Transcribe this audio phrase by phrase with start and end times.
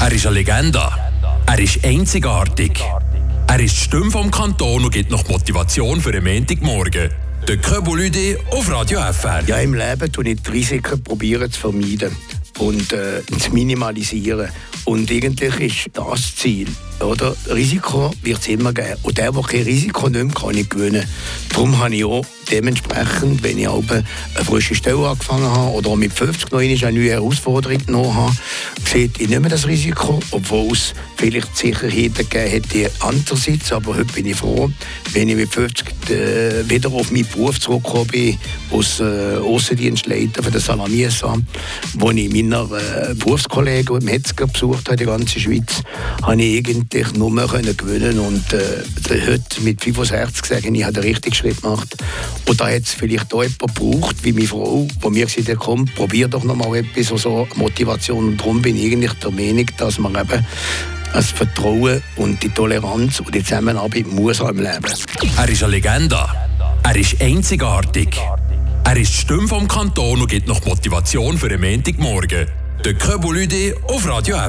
[0.00, 0.82] Er ist eine Legende.
[1.46, 2.72] Er ist einzigartig.
[3.46, 7.10] Er ist die Stimme vom Kanton und gibt noch Motivation für den Montagmorgen.
[7.46, 9.44] Der Köbulüde auf Radio FR.
[9.46, 12.16] Ja, im Leben tue ich die Risiken probieren zu vermeiden
[12.58, 14.48] und äh, zu minimalisieren.
[14.86, 16.68] Und eigentlich ist das Ziel.
[17.00, 17.36] Oder?
[17.54, 18.96] Risiko wird es immer geben.
[19.02, 21.06] Und der, der kein Risiko nimmt, kann nicht gewinnen.
[21.50, 24.04] Darum habe ich auch dementsprechend, wenn ich eine
[24.44, 28.34] frische Stelle angefangen habe oder mit 50 noch eine neue Herausforderung genommen habe,
[28.84, 33.72] sehe ich nicht mehr das Risiko, obwohl es vielleicht Sicherheiten gegeben hätte andererseits.
[33.72, 34.70] Aber heute bin ich froh,
[35.12, 38.38] wenn ich mit 50 äh, wieder auf meinen Beruf zurückgekommen bin,
[38.72, 41.36] als äh, Außendienstleiter für den Salamiesa,
[41.94, 45.82] wo ich meiner äh, Berufskollegen im Metzger besucht habe, die ganze Schweiz,
[46.22, 48.82] habe ich eigentlich nur mehr können gewinnen und äh,
[49.26, 51.96] heute mit 65 sagen, ich habe den richtigen Schritt gemacht.
[52.46, 55.58] Und da hat es vielleicht auch jemand gebraucht, wie meine Frau, wo mir gesagt hat,
[55.58, 58.28] komm, probier doch noch mal etwas, so Motivation.
[58.28, 60.44] Und darum bin ich eigentlich der Meinung, dass man eben
[61.12, 64.94] das Vertrauen und die Toleranz und die Zusammenarbeit muss im Leben.
[65.36, 66.18] Er ist eine Legende.
[66.82, 68.16] Er ist einzigartig.
[68.84, 72.46] Er ist die Stimme vom Kanton und gibt noch Motivation für den Montagmorgen.
[72.84, 74.48] Der Köbulüde auf Radio F.